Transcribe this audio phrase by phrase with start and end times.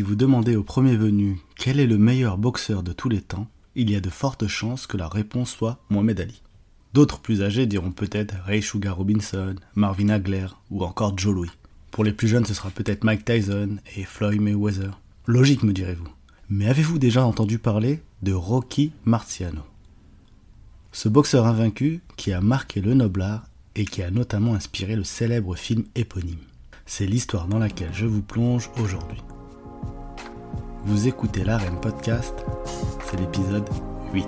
[0.00, 3.48] Si vous demandez au premier venu quel est le meilleur boxeur de tous les temps,
[3.74, 6.40] il y a de fortes chances que la réponse soit Mohamed Ali.
[6.94, 11.50] D'autres plus âgés diront peut-être Ray Sugar Robinson, Marvin Hagler ou encore Joe Louis.
[11.90, 14.98] Pour les plus jeunes, ce sera peut-être Mike Tyson et Floyd Mayweather.
[15.26, 16.08] Logique, me direz-vous.
[16.48, 19.64] Mais avez-vous déjà entendu parler de Rocky Marciano?
[20.92, 25.56] Ce boxeur invaincu qui a marqué le noblard et qui a notamment inspiré le célèbre
[25.56, 26.38] film éponyme.
[26.86, 29.20] C'est l'histoire dans laquelle je vous plonge aujourd'hui.
[30.84, 32.34] Vous écoutez l'Arène Podcast,
[33.04, 33.68] c'est l'épisode
[34.14, 34.26] 8.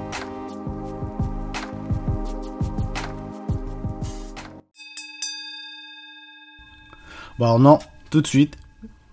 [7.39, 7.79] Bon non,
[8.11, 8.59] tout de suite,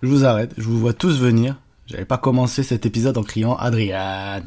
[0.02, 1.56] je vous arrête, je vous vois tous venir.
[1.86, 4.42] J'avais pas commencé cet épisode en criant Adrian.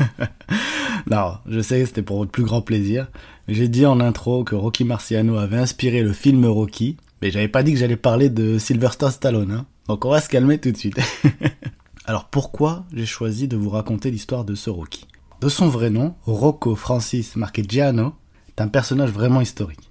[1.06, 3.06] non, je sais, c'était pour votre plus grand plaisir.
[3.46, 7.62] J'ai dit en intro que Rocky Marciano avait inspiré le film Rocky, mais j'avais pas
[7.62, 9.52] dit que j'allais parler de Sylvester Stallone.
[9.52, 9.66] Hein.
[9.86, 10.98] Donc on va se calmer tout de suite.
[12.08, 15.08] Alors pourquoi j'ai choisi de vous raconter l'histoire de ce Rocky?
[15.40, 18.14] De son vrai nom, Rocco Francis Marchegiano,
[18.48, 19.90] est un personnage vraiment historique.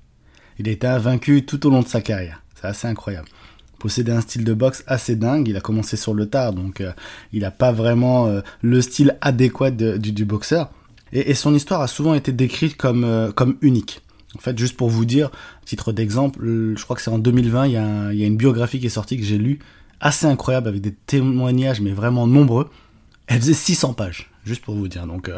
[0.58, 2.42] Il a été invaincu tout au long de sa carrière.
[2.56, 3.28] C'est assez incroyable.
[3.73, 5.50] Il possédait un style de boxe assez dingue.
[5.50, 6.94] Il a commencé sur le tard, donc euh,
[7.34, 10.72] il n'a pas vraiment euh, le style adéquat du, boxeur.
[11.11, 14.02] Et, son histoire a souvent été décrite comme, euh, comme unique.
[14.38, 15.32] En fait, juste pour vous dire,
[15.66, 18.38] titre d'exemple, je crois que c'est en 2020, il y, a il y a une
[18.38, 19.59] biographie qui est sortie que j'ai lue,
[20.02, 22.70] assez incroyable, avec des témoignages, mais vraiment nombreux.
[23.28, 25.08] Elle faisait 600 pages, juste pour vous dire.
[25.08, 25.32] Donc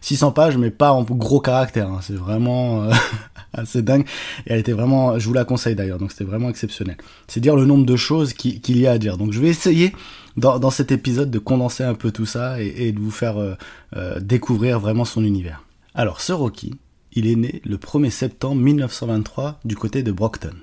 [0.00, 1.90] 600 pages, mais pas en gros caractère.
[1.90, 2.00] Hein.
[2.02, 2.88] C'est vraiment
[3.52, 4.06] assez dingue.
[4.46, 6.96] Et elle était vraiment, je vous la conseille d'ailleurs, donc c'était vraiment exceptionnel.
[7.26, 9.18] C'est dire le nombre de choses qu'il y a à dire.
[9.18, 9.92] Donc je vais essayer
[10.36, 13.54] dans, cet épisode de condenser un peu tout ça et, de vous faire euh,
[13.96, 15.64] euh, découvrir vraiment son univers.
[15.94, 16.74] Alors ce Rocky,
[17.12, 20.54] il est né le 1er septembre 1923 du côté de Brockton.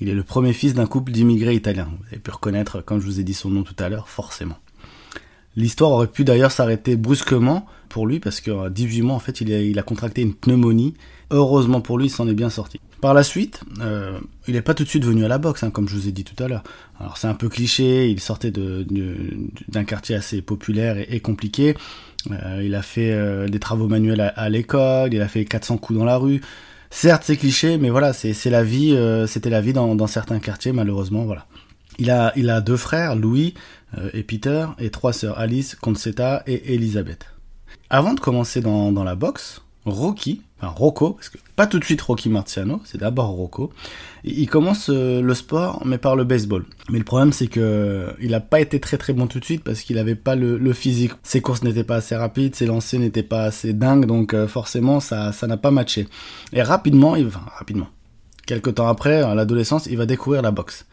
[0.00, 1.88] Il est le premier fils d'un couple d'immigrés italiens.
[1.98, 4.58] Vous avez pu reconnaître, comme je vous ai dit son nom tout à l'heure, forcément.
[5.56, 9.78] L'histoire aurait pu d'ailleurs s'arrêter brusquement pour lui parce que 18 mois en fait il
[9.78, 10.94] a, contracté une pneumonie
[11.30, 12.80] Heureusement pour lui, il s'en est bien sorti.
[13.02, 15.70] Par la suite, euh, il n'est pas tout de suite venu à la boxe, hein,
[15.70, 16.62] comme je vous ai dit tout à l'heure.
[16.98, 21.74] Alors c'est un peu cliché, il sortait d'un quartier assez populaire et, compliqué.
[22.30, 25.98] Euh, il a fait euh, des travaux manuels à, l'école, il a fait 400 coups
[25.98, 26.40] dans la rue.
[26.90, 31.24] Certes, c'est cliché, mais voilà, c'est la vie, c'était la vie dans, certains quartiers, malheureusement,
[31.24, 31.46] voilà.
[31.98, 33.54] Il a, il a deux frères, Louis
[34.14, 37.26] et Peter, et trois sœurs, Alice, Concetta et Elisabeth.
[37.90, 41.84] Avant de commencer dans, dans la boxe, Rocky, enfin Rocco, parce que pas tout de
[41.84, 43.72] suite Rocky Marciano, c'est d'abord Rocco.
[44.24, 46.64] Il commence euh, le sport, mais par le baseball.
[46.90, 49.64] Mais le problème, c'est que il n'a pas été très très bon tout de suite
[49.64, 51.12] parce qu'il n'avait pas le, physique.
[51.22, 55.00] Ses courses n'étaient pas assez rapides, ses lancers n'étaient pas assez dingues, donc euh, forcément
[55.00, 56.06] ça ça n'a pas matché.
[56.52, 57.88] Et rapidement, il, enfin rapidement,
[58.46, 60.86] quelques temps après, à l'adolescence, il va découvrir la boxe.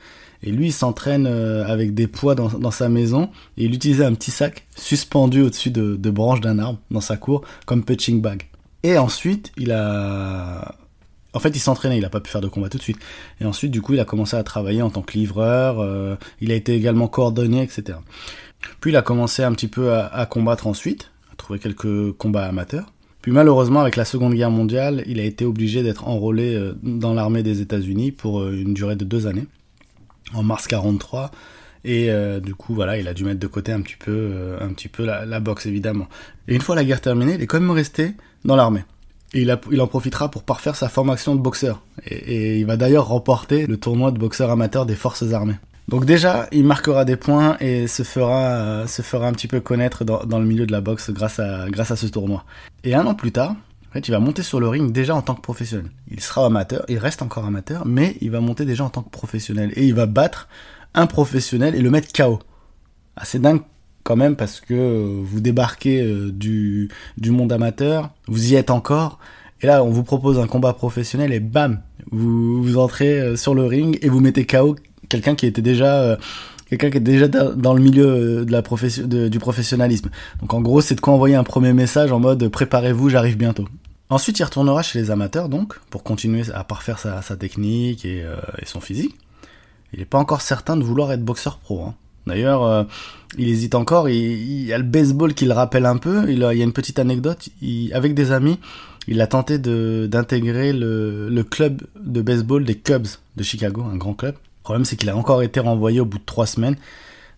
[0.44, 4.14] Et lui, il s'entraîne euh, avec des poids dans, sa maison et il utilisait un
[4.14, 8.47] petit sac suspendu au-dessus de, de branches d'un arbre dans sa cour comme punching bag.
[8.85, 10.75] Et ensuite, il a.
[11.34, 13.00] En fait, il s'entraînait, il n'a pas pu faire de combat tout de suite.
[13.41, 16.51] Et ensuite, du coup, il a commencé à travailler en tant que livreur, euh, il
[16.51, 17.97] a été également coordonné, etc.
[18.81, 22.94] Puis il a commencé un petit peu à, combattre ensuite, à trouver quelques combats amateurs.
[23.23, 27.16] Puis malheureusement, avec la Seconde Guerre mondiale, il a été obligé d'être enrôlé euh, dans
[27.16, 29.47] l'armée des États-Unis pour euh, une durée de deux années,
[30.35, 31.31] en mars 43.
[31.88, 32.09] Et
[32.41, 35.06] du coup, voilà, il a dû mettre de côté un petit peu, un petit peu
[35.06, 36.07] la, la, boxe, évidemment.
[36.47, 38.16] Et une fois la guerre terminée, il est quand même resté
[38.46, 38.86] dans l'armée.
[39.34, 41.82] Et il, en profitera pour parfaire sa formation de boxeur.
[42.06, 45.58] Et, il va d'ailleurs remporter le tournoi de boxeur amateur des forces armées.
[45.90, 49.60] Donc déjà, il marquera des points et se fera, euh, se fera un petit peu
[49.60, 52.46] connaître dans, le milieu de la boxe grâce à, grâce à ce tournoi.
[52.84, 53.52] Et un an plus tard,
[53.90, 55.92] en fait, il va monter sur le ring déjà en tant que professionnel.
[56.10, 59.10] Il sera amateur, il reste encore amateur, mais il va monter déjà en tant que
[59.10, 59.74] professionnel.
[59.76, 60.48] Et il va battre
[60.94, 62.40] un professionnel et le mettre KO.
[63.16, 63.62] Assez dingue
[64.06, 68.70] quand même parce que euh, vous débarquez euh, du, du monde amateur, vous y êtes
[68.70, 69.20] encore,
[69.62, 73.56] et là on vous propose un combat professionnel et bam, vous, vous entrez euh, sur
[73.56, 74.76] le ring et vous mettez KO
[75.10, 76.18] quelqu'un qui était déjà
[76.70, 80.09] quelqu'un qui est déjà dans le milieu de la profession, du professionnalisme.
[80.41, 83.66] Donc en gros, c'est de quoi envoyer un premier message en mode préparez-vous, j'arrive bientôt.
[84.09, 88.20] Ensuite, il retournera chez les amateurs, donc, pour continuer à parfaire sa, sa technique et,
[88.20, 89.16] et, son physique.
[89.94, 91.84] Il n'est pas encore certain de vouloir être boxeur pro.
[91.84, 91.96] Hein.
[92.28, 92.84] D'ailleurs, euh,
[93.38, 94.10] il hésite encore.
[94.10, 96.30] Il, y a le baseball qui le rappelle un peu.
[96.30, 97.50] Il, y a une petite anecdote.
[97.94, 98.60] avec des amis,
[99.08, 104.36] il a tenté d'intégrer le, club de baseball des Cubs de Chicago, un grand club.
[104.36, 106.76] Le problème, c'est qu'il a encore été renvoyé au bout de trois semaines.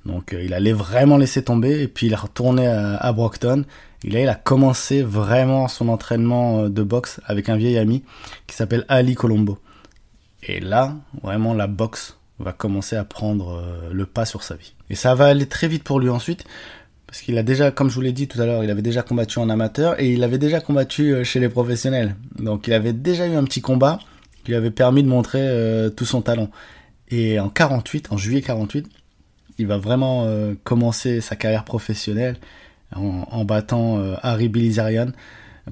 [0.06, 1.82] Donc, euh, il allait vraiment laisser tomber.
[1.82, 3.66] Et puis, il est retourné à, Brockton.
[4.06, 8.04] Et là, il a commencé vraiment son entraînement euh, de boxe avec un vieil ami
[8.46, 9.58] qui s'appelle Ali Colombo.
[10.44, 14.74] Et là, vraiment, la boxe va commencer à prendre le pas sur sa vie.
[14.90, 16.46] Et ça va aller très vite pour lui ensuite,
[17.08, 19.02] parce qu'il a déjà, comme je vous l'ai dit tout à l'heure, il avait déjà
[19.02, 22.16] combattu en amateur et il avait déjà combattu chez les professionnels.
[22.38, 24.00] Donc il avait déjà eu un petit combat
[24.44, 26.50] qui lui avait permis de montrer tout son talent.
[27.10, 28.88] Et en 48, en juillet 48,
[29.58, 32.38] il va vraiment euh, commencer sa carrière professionnelle
[32.96, 35.08] en, battant euh, Harry Bilizarian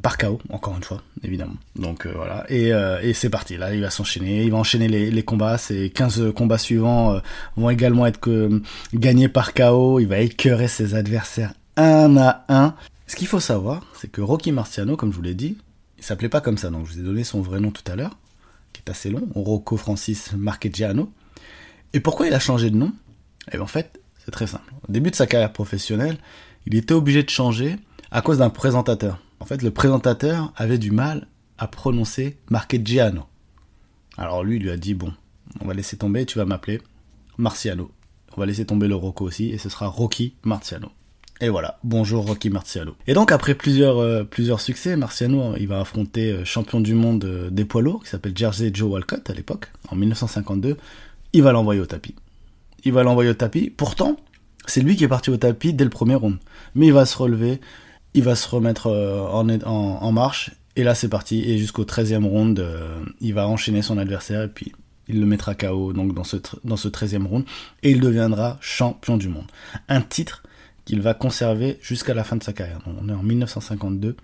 [0.01, 1.55] par KO, encore une fois, évidemment.
[1.75, 5.57] Donc euh, voilà, et, c'est parti, là il va s'enchaîner, il va enchaîner les, combats,
[5.57, 7.19] ces 15 combats suivants
[7.55, 8.61] vont également être que,
[8.93, 12.75] gagnés par KO, il va écœurer ses adversaires un à un.
[13.07, 15.57] Ce qu'il faut savoir, c'est que Rocky Marciano, comme je vous l'ai dit,
[15.97, 17.95] il s'appelait pas comme ça, donc je vous ai donné son vrai nom tout à
[17.95, 18.17] l'heure,
[18.73, 21.11] qui est assez long, Rocco Francis Marchegiano.
[21.93, 22.87] Et pourquoi il a changé de nom?
[22.87, 24.73] Et eh bien en fait, c'est très simple.
[24.87, 26.17] Au début de sa carrière professionnelle,
[26.65, 27.77] il était obligé de changer
[28.11, 29.19] à cause d'un présentateur.
[29.39, 31.27] En fait, le présentateur avait du mal
[31.57, 33.25] à prononcer Marchegiano.
[34.17, 35.13] Alors lui, il lui a dit bon,
[35.61, 36.81] on va laisser tomber, tu vas m'appeler
[37.37, 37.91] Marciano.
[38.35, 40.89] On va laisser tomber le Rocco aussi, et ce sera Rocky Marciano.
[41.41, 42.95] Et voilà, bonjour Rocky Marciano.
[43.07, 47.25] Et donc après plusieurs, euh, plusieurs succès, Marciano il va affronter euh, champion du monde
[47.25, 50.77] euh, des poids lourds qui s'appelle Jersey Joe Walcott à l'époque, en 1952
[51.35, 52.15] il va l'envoyer au tapis.
[52.85, 53.69] Il va l'envoyer au tapis.
[53.69, 54.15] Pourtant,
[54.65, 56.37] c'est lui qui est parti au tapis dès le premier round.
[56.75, 57.59] Mais il va se relever,
[58.15, 61.43] il va se remettre euh, en, marche, et là c'est parti.
[61.43, 64.71] Et jusqu'au 13e round, euh, il va enchaîner son adversaire, et puis
[65.07, 67.45] il le mettra KO dans ce, dans ce 13e round,
[67.83, 69.45] et il deviendra champion du monde.
[69.89, 70.43] Un titre
[70.85, 72.79] qu'il va conserver jusqu'à la fin de sa carrière.
[72.85, 74.15] on est en 1952.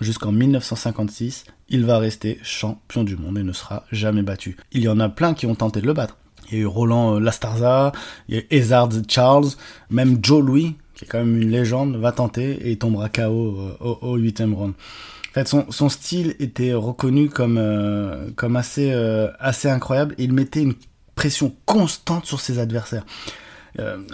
[0.00, 4.56] Jusqu'en 1956, il va rester champion du monde et ne sera jamais battu.
[4.72, 6.16] Il y en a plein qui ont tenté de le battre.
[6.50, 7.92] Il y a eu Roland euh, Lastarza,
[8.28, 9.48] il y a eu Ezard Charles,
[9.90, 13.22] même Joe Louis, qui est quand même une légende, va tenter et il tombera KO
[13.22, 14.74] euh, au, 8ème round.
[15.30, 18.92] En fait, son, style était reconnu comme, euh, comme assez,
[19.38, 20.14] assez incroyable.
[20.18, 20.74] Il mettait une
[21.14, 23.06] pression constante sur ses adversaires.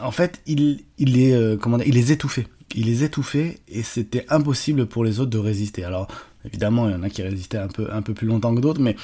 [0.01, 2.47] en fait, il, il, est, comment il les étouffait.
[2.77, 5.83] Il les étouffait et c'était impossible pour les autres de résister.
[5.83, 6.07] Alors,
[6.47, 8.81] évidemment, il y en a qui résistaient un peu, un peu plus longtemps que d'autres,
[8.81, 8.97] mais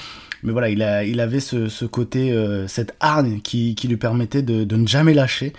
[0.43, 3.97] mais voilà, il, a, il avait ce, ce côté, euh, cette hargne qui, qui lui
[3.97, 5.53] permettait de, de, ne jamais lâcher.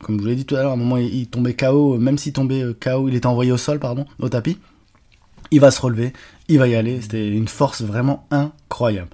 [0.00, 2.16] Comme je vous l'ai dit tout à l'heure, à un moment, il, tombait KO, même
[2.16, 4.58] s'il tombait euh, KO, il était envoyé au sol, pardon, au tapis.
[5.50, 6.14] Il va se relever,
[6.48, 7.02] il va y aller.
[7.02, 9.10] C'était une force vraiment incroyable.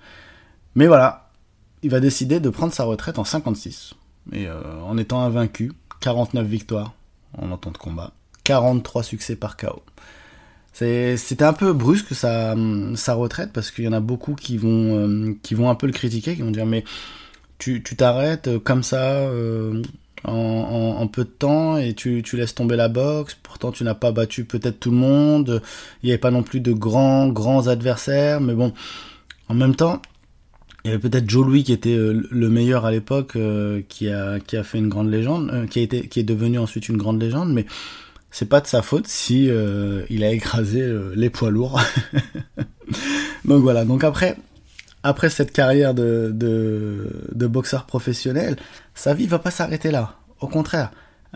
[0.77, 1.31] Mais voilà,
[1.83, 3.95] il va décider de prendre sa retraite en 56.
[4.33, 6.95] Et euh, en étant invaincu, 49 victoires
[7.37, 8.13] en entente de combat,
[8.45, 9.83] 43 succès par KO.
[10.79, 12.55] C'était un peu brusque sa,
[13.15, 15.93] retraite parce qu'il y en a beaucoup qui vont, euh, qui vont un peu le
[15.93, 16.85] critiquer, qui vont dire mais
[17.59, 19.83] tu t'arrêtes comme ça euh,
[20.23, 23.37] en, peu de temps et tu, tu laisses tomber la boxe.
[23.43, 25.63] Pourtant tu n'as pas battu peut-être tout le monde.
[26.05, 28.73] Il n'y avait pas non plus de grands grands adversaires, mais bon,
[29.49, 30.01] en même temps.
[30.85, 33.37] Il y avait peut-être Joe Louis qui était euh, le meilleur à l'époque,
[33.89, 36.89] qui, a, qui a fait une grande légende, qui, a été, qui est devenu ensuite
[36.89, 37.67] une grande légende, mais
[38.31, 41.81] c'est pas de sa faute si euh, il a écrasé euh, les poids lourds.
[43.45, 44.37] donc voilà, donc après,
[45.03, 48.57] après cette carrière de, de, boxeur professionnel,
[48.95, 50.17] sa vie va pas s'arrêter là.
[50.41, 50.91] Au contraire,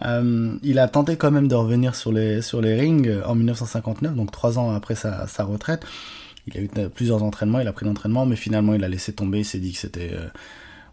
[0.04, 4.14] euh, il a tenté quand même de revenir sur les, sur les rings en 1959,
[4.14, 5.84] donc trois ans après sa, sa retraite.
[6.46, 9.40] Il a eu plusieurs entraînements, il a pris l'entraînement, mais finalement il a laissé tomber,
[9.40, 10.10] il s'est dit que c'était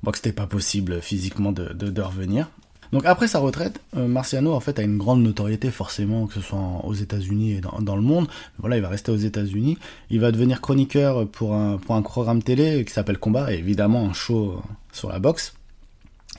[0.03, 2.49] bon, que c'était pas possible physiquement de, de, de revenir.
[2.91, 6.41] Donc après sa retraite, euh, Marciano en fait a une grande notoriété forcément, que ce
[6.41, 8.27] soit aux États-Unis et dans, le monde.
[8.57, 9.77] Voilà, il va rester aux États-Unis.
[10.09, 14.05] Il va devenir chroniqueur pour un, pour un programme télé qui s'appelle Combat, et évidemment
[14.05, 14.61] un show
[14.91, 15.53] sur la boxe.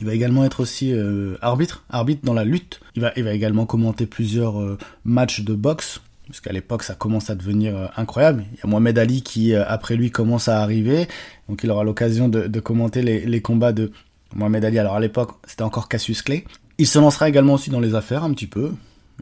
[0.00, 2.80] Il va également être aussi euh, arbitre, arbitre dans la lutte.
[2.96, 6.94] Il va, il va également commenter plusieurs euh, matchs de boxe, parce qu'à l'époque ça
[6.94, 8.44] commence à devenir incroyable.
[8.54, 11.06] Il y a Mohamed Ali qui après lui commence à arriver,
[11.48, 13.92] donc il aura l'occasion de, commenter les combats de,
[14.34, 16.44] Mohamed Ali, alors à l'époque, c'était encore Cassius Clay.
[16.78, 18.72] Il se lancera également aussi dans les affaires un petit peu.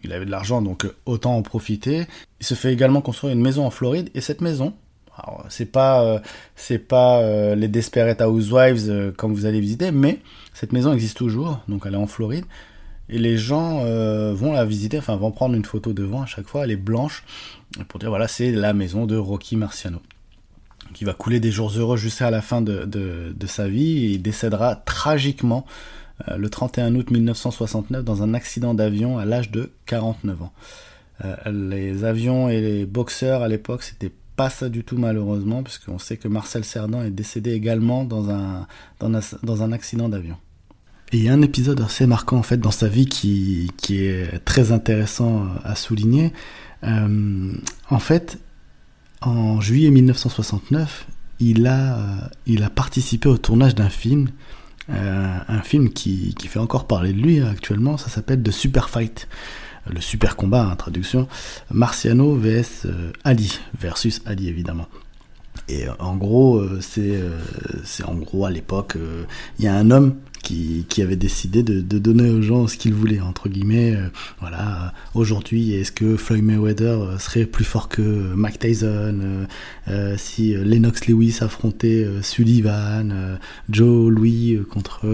[0.05, 2.07] Il avait de l'argent, donc euh, autant en profiter.
[2.41, 4.75] Il se fait également construire une maison en Floride, et cette maison,
[5.49, 6.21] c'est pas, euh,
[6.55, 10.21] c'est pas euh, les Desperate Housewives comme vous allez visiter, mais
[10.55, 12.45] cette maison existe toujours, donc elle est en Floride.
[13.11, 13.85] Et les gens
[14.35, 17.25] vont la visiter, enfin vont prendre une photo devant à chaque fois, elle est blanche,
[17.88, 20.00] pour dire voilà, c'est la maison de Rocky Marciano
[20.95, 24.12] qui va couler des jours heureux jusqu'à la fin de, de, sa vie.
[24.12, 25.66] Il décédera tragiquement
[26.28, 30.52] euh, le 31 août 1969 dans un accident d'avion à l'âge de 49 ans.
[31.25, 35.99] Euh, les avions et les boxeurs à l'époque, c'était pas ça du tout malheureusement, puisqu'on
[35.99, 38.66] sait que Marcel Cerdan est décédé également dans un,
[39.00, 40.37] dans un, dans un accident d'avion.
[41.11, 44.04] Et il y a un épisode assez marquant en fait dans sa vie qui, qui
[44.04, 46.33] est très intéressant à souligner.
[46.85, 47.52] Euh,
[47.90, 48.38] en fait,
[49.21, 51.07] en juillet 1969,
[51.41, 54.29] il a, euh, il a participé au tournage d'un film
[54.91, 59.29] un film qui, qui, fait encore parler de lui actuellement, ça s'appelle The Super Fight.
[59.87, 61.29] Le super combat, en traduction,
[61.71, 62.87] Marciano vs
[63.23, 64.87] Ali, versus Ali évidemment.
[65.69, 67.21] Et en gros, c'est
[67.85, 68.97] c'est en gros à l'époque,
[69.59, 72.95] il y a un homme qui, qui avait décidé de, donner aux gens ce qu'ils
[72.95, 73.95] voulaient entre guillemets.
[73.95, 74.09] Euh,
[74.41, 79.47] voilà, aujourd'hui, est-ce que Floyd Mayweather euh, serait plus fort que Mike Tyson
[79.89, 85.07] euh, Si Lennox Lewis affrontait Sullivan, Joe Louis contre,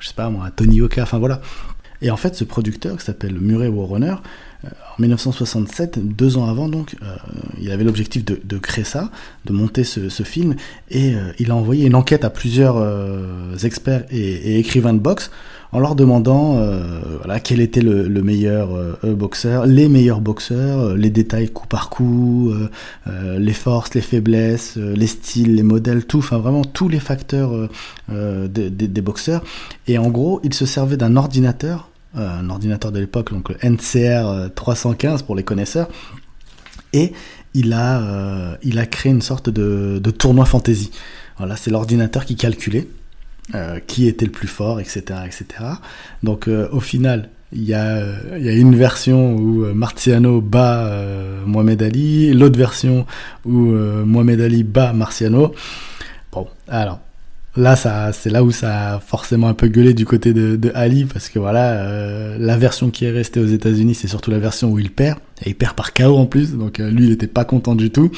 [0.00, 1.02] je sais pas moi, Tony Oka.
[1.02, 1.40] Enfin voilà.
[2.02, 4.16] Et en fait, ce producteur qui s'appelle Murray Warrunner,
[4.98, 7.16] en 1967, deux ans avant donc, euh,
[7.60, 9.10] il avait l'objectif de, créer ça,
[9.44, 10.54] de monter ce, film,
[10.90, 15.30] et euh, il a envoyé une enquête à plusieurs euh, experts et, écrivains de boxe
[15.72, 16.58] en leur demandant
[17.18, 18.68] voilà, quel était le, le meilleur
[19.02, 22.54] boxeur, les meilleurs boxeurs, les détails coup par coup,
[23.06, 27.68] les forces, les faiblesses, les styles, les modèles, tout, enfin vraiment tous les facteurs
[28.08, 29.42] des, boxeurs.
[29.88, 33.56] Et en gros, il se servait d'un ordinateur euh, un ordinateur de l'époque, donc le
[33.62, 35.88] NCR 315 pour les connaisseurs,
[36.92, 37.12] et
[37.54, 40.90] il a, euh, a créé une sorte de, de tournoi fantasy.
[41.38, 42.88] Voilà, c'est l'ordinateur qui calculait
[43.54, 45.46] euh, qui était le plus fort, etc., etc.
[46.22, 48.02] Donc au final, il y, a,
[48.36, 50.90] il y a une version où Marciano bat
[51.46, 53.06] Mohamed Ali, l'autre version
[53.44, 55.54] où Mohamed Ali bat Marciano.
[56.32, 56.98] Bon, alors
[57.56, 61.06] Là, ça, c'est là où ça a forcément un peu gueulé du côté de, Ali,
[61.06, 64.70] parce que voilà, euh, la version qui est restée aux États-Unis, c'est surtout la version
[64.70, 67.26] où il perd, et il perd par KO en plus, donc euh, lui, il était
[67.26, 68.10] pas content du tout.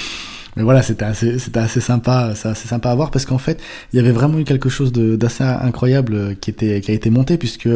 [0.56, 3.60] Mais voilà, c'était assez, c'était assez sympa, c'est assez sympa à voir, parce qu'en fait,
[3.92, 7.08] il y avait vraiment eu quelque chose d'assez incroyable euh, qui était, qui a été
[7.10, 7.68] monté, puisque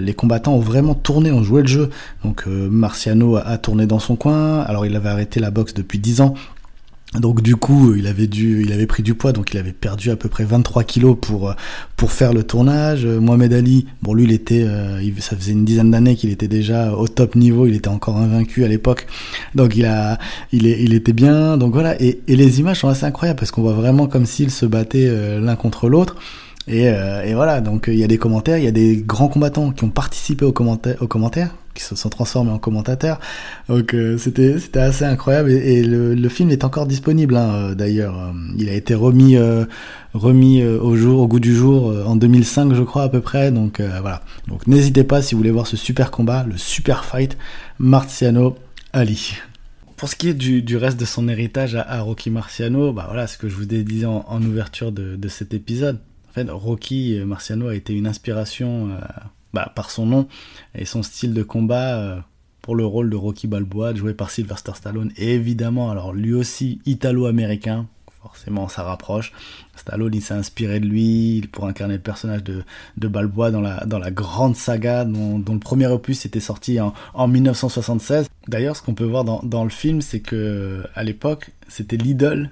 [0.00, 1.88] les combattants ont vraiment tourné, ont joué le jeu.
[2.24, 4.60] Donc Marciano a, a, tourné dans son coin.
[4.60, 6.34] Alors il avait arrêté la boxe depuis 10 ans,
[7.20, 10.10] donc du coup, il avait dû, il avait pris du poids, donc il avait perdu
[10.10, 11.54] à peu près 23 kilos pour euh,
[11.96, 13.04] pour faire le tournage.
[13.04, 16.48] Euh, Mohamed Ali, bon lui, il était, euh, ça faisait une dizaine d'années qu'il était
[16.48, 19.06] déjà au top niveau, il était encore invaincu à l'époque,
[19.54, 20.18] donc il a,
[20.52, 21.56] il est, il était bien.
[21.56, 24.66] Donc voilà, et, les images sont assez incroyables parce qu'on voit vraiment comme s'ils se
[24.66, 25.08] battaient
[25.40, 26.16] l'un contre l'autre.
[26.66, 29.70] Et, et, voilà, donc il y a des commentaires, il y a des grands combattants
[29.70, 33.20] qui ont participé aux commentaires qui se sont transformés en commentateurs.
[33.68, 37.74] Donc euh, c'était c'était assez incroyable et, le, le, film est encore disponible hein, euh,
[37.74, 38.18] d'ailleurs.
[38.18, 39.36] Euh, il a été remis
[40.14, 43.50] remis au jour au goût du jour en 2005 je crois à peu près.
[43.50, 44.22] Donc voilà.
[44.48, 47.36] Donc n'hésitez pas si vous voulez voir ce super combat, le super fight
[47.78, 48.56] Marciano
[48.92, 49.36] Ali.
[49.96, 53.26] Pour ce qui est du, du reste de son héritage à, Rocky Marciano, bah voilà
[53.26, 55.98] ce que je vous disais en, en ouverture de, de, cet épisode.
[56.30, 58.90] En fait, Rocky Marciano a été une inspiration
[59.54, 60.28] bah, par son nom
[60.74, 62.20] et son style de combat euh,
[62.60, 65.12] pour le rôle de Rocky Balboa, joué par Sylvester Stallone.
[65.16, 67.86] Et évidemment, alors lui aussi italo-américain,
[68.22, 69.32] forcément ça rapproche.
[69.76, 72.64] Stallone, il s'est inspiré de lui pour incarner le personnage de,
[72.96, 76.94] de Balboa dans la, dans la grande saga dont, le premier opus était sorti en,
[77.12, 78.28] en 1976.
[78.48, 82.50] D'ailleurs, ce qu'on peut voir dans, dans le film, c'est que à l'époque, c'était l'idole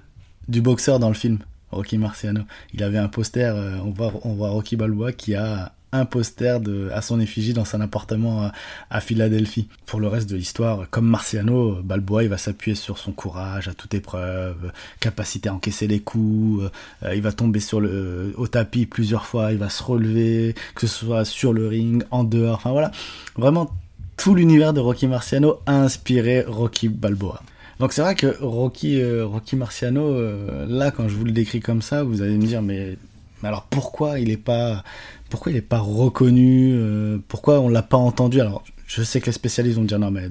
[0.49, 1.39] du boxeur dans le film.
[1.73, 2.43] Rocky Marciano.
[2.75, 6.61] Il avait un poster, euh, on voit, on voit Rocky Balboa qui a un poster
[6.61, 8.51] de, à son effigie dans son appartement
[8.91, 9.69] à, Philadelphie.
[9.87, 13.75] Pour le reste de l'histoire, comme Marciano, Balboa, il va s'appuyer sur son courage à
[13.75, 16.71] toute épreuve, capacité à encaisser les coups,
[17.03, 20.87] euh, il va tomber sur le, au tapis plusieurs fois, il va se relever, que
[20.87, 22.91] ce soit sur le ring, en dehors, enfin voilà.
[23.37, 23.71] Vraiment,
[24.17, 27.43] tout l'univers de Rocky Marciano a inspiré Rocky Balboa.
[27.81, 31.61] Donc c'est vrai que Rocky, euh, Rocky Marciano, euh, là quand je vous le décris
[31.61, 32.97] comme ça, vous allez me dire mais,
[33.43, 34.85] alors pourquoi il est pas
[35.33, 38.39] pourquoi il n'est pas reconnu euh, Pourquoi on l'a pas entendu?
[38.39, 40.29] Alors, je sais que les spécialistes vont dire non, mais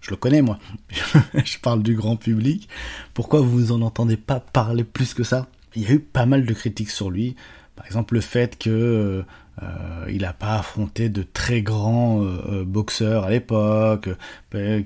[0.00, 0.58] je le connais moi.
[1.44, 2.68] je parle du grand public.
[3.14, 5.46] Pourquoi vous en entendez pas parler plus que ça?
[5.76, 7.36] Il y a eu pas mal de critiques sur lui.
[7.76, 9.24] Par exemple, le fait que
[9.62, 14.08] euh, il n'a pas affronté de très grands euh, boxeurs à l'époque,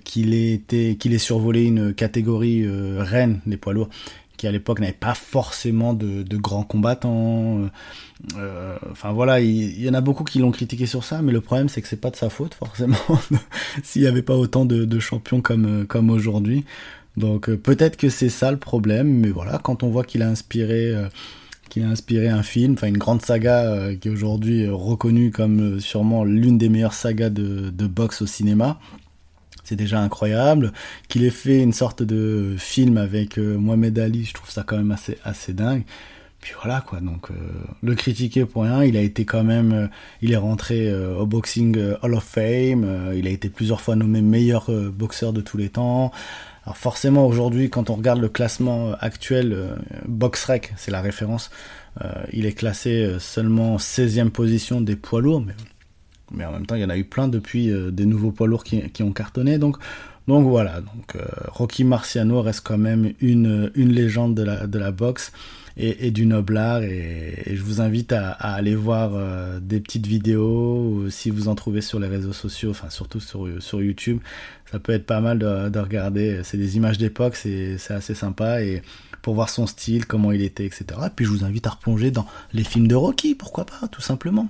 [0.04, 3.88] qu'il ait ait survolé une catégorie reine des poids lourds
[4.38, 7.58] qui à l'époque n'avait pas forcément de, grands combattants.
[7.58, 7.68] Euh,
[8.38, 11.42] euh, enfin voilà, il, y en a beaucoup qui l'ont critiqué sur ça, mais le
[11.42, 12.96] problème c'est que c'est pas de sa faute forcément
[13.82, 16.64] s'il n'y avait pas autant de, champions comme comme aujourd'hui.
[17.18, 20.28] Donc euh, peut-être que c'est ça le problème, mais voilà, quand on voit qu'il a
[20.28, 26.24] inspiré a inspiré un film, enfin une grande saga qui est aujourd'hui reconnue comme sûrement
[26.24, 28.80] l'une des meilleures sagas de, de boxe au cinéma
[29.68, 30.72] c'est déjà incroyable.
[31.08, 34.78] Qu'il ait fait une sorte de film avec euh, Mohamed Ali, je trouve ça quand
[34.78, 35.84] même assez, dingue.
[36.40, 37.34] puis voilà quoi, donc euh,
[37.82, 39.86] le critiquer pour rien, il a été quand même, euh,
[40.22, 44.70] il est rentré au Boxing Hall of Fame, il a été plusieurs fois nommé meilleur
[44.90, 46.12] boxeur de tous les temps.
[46.64, 51.50] Alors forcément aujourd'hui, quand on regarde le classement actuel, BoxRec, c'est la référence,
[52.32, 55.54] il est classé seulement 16e position des poids lourds, mais,
[56.32, 58.64] mais en même temps il y en a eu plein depuis des nouveaux poids lourds
[58.64, 59.76] qui, ont cartonné, donc
[60.26, 61.16] donc voilà, donc
[61.46, 65.32] Rocky Marciano reste quand même une, une légende de la, de la boxe
[65.78, 66.82] et, du noblard.
[66.82, 71.80] Et, je vous invite à, aller voir euh, des petites vidéos, si vous en trouvez
[71.80, 74.18] sur les réseaux sociaux, enfin surtout sur, sur YouTube.
[74.70, 76.40] Ça peut être pas mal de, regarder.
[76.44, 78.62] C'est des images d'époque, c'est assez sympa.
[78.62, 78.82] Et
[79.22, 80.84] pour voir son style, comment il était, etc.
[81.06, 84.02] Et puis je vous invite à replonger dans les films de Rocky, pourquoi pas, tout
[84.02, 84.48] simplement.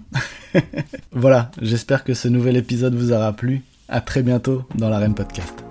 [1.12, 3.62] voilà, j'espère que ce nouvel épisode vous aura plu.
[3.90, 5.64] À très bientôt dans l'Arène Podcast.